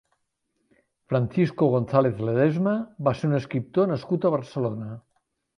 [1.11, 2.75] Francisco González Ledesma
[3.09, 4.91] va ser un escriptor nascut a Barcelona.